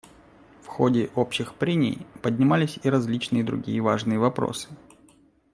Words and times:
В 0.61 0.65
ходе 0.65 1.11
общих 1.13 1.53
прений 1.53 2.07
поднимались 2.23 2.79
и 2.81 2.89
различные 2.89 3.43
другие 3.43 3.81
важные 3.81 4.17
вопросы. 4.17 4.67